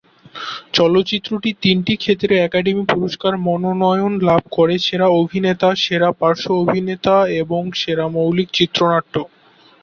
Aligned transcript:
ছবিটি 0.75 1.17
তিনটি 1.63 1.93
ক্ষেত্রে 1.97 2.33
একাডেমি 2.39 2.83
পুরস্কার 2.91 3.33
মনোনয়ন 3.47 4.13
লাভ 4.27 4.41
করে: 4.51 4.75
সেরা 4.85 5.07
অভিনেতা, 5.21 5.69
সেরা 5.83 6.09
পার্শ্ব 6.19 6.47
অভিনেতা 6.63 7.15
এবং 7.41 7.61
সেরা 7.81 8.05
মৌলিক 8.15 8.47
চিত্রনাট্য। 8.57 9.15